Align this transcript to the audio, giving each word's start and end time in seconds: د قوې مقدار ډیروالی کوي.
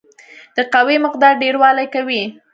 د 0.55 0.57
قوې 0.73 0.97
مقدار 1.05 1.33
ډیروالی 1.41 1.87
کوي. 1.93 2.23